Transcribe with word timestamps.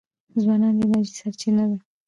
ځوانان 0.41 0.73
د 0.77 0.81
انرژۍ 0.85 1.13
سرچینه 1.19 1.63
دي. 1.69 1.77